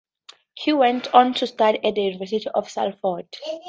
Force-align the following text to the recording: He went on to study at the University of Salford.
He 0.55 0.73
went 0.73 1.13
on 1.13 1.35
to 1.35 1.45
study 1.45 1.77
at 1.85 1.93
the 1.93 2.01
University 2.01 2.47
of 2.55 2.67
Salford. 2.67 3.27